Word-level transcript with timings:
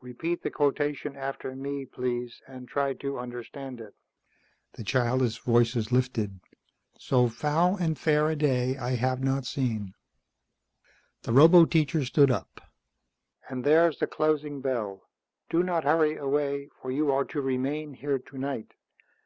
Repeat 0.00 0.42
the 0.42 0.50
quotation 0.50 1.14
after 1.14 1.54
me, 1.54 1.84
please, 1.84 2.40
and 2.46 2.66
try 2.66 2.94
to 2.94 3.18
understand 3.18 3.80
it." 3.82 3.94
The 4.72 4.82
childish 4.82 5.38
voices 5.40 5.92
lifted. 5.92 6.40
"So 6.98 7.28
foul 7.28 7.76
and 7.76 7.98
fair 7.98 8.30
a 8.30 8.34
day 8.34 8.78
I 8.78 8.92
have 8.92 9.22
not 9.22 9.44
seen." 9.44 9.92
The 11.24 11.32
roboteacher 11.32 12.06
stood 12.06 12.30
up. 12.30 12.62
"And 13.50 13.62
there's 13.62 13.98
the 13.98 14.06
closing 14.06 14.62
bell. 14.62 15.02
Do 15.50 15.62
not 15.62 15.84
hurry 15.84 16.16
away, 16.16 16.70
for 16.80 16.90
you 16.90 17.10
are 17.12 17.26
to 17.26 17.42
remain 17.42 17.92
here 17.92 18.18
tonight. 18.18 18.72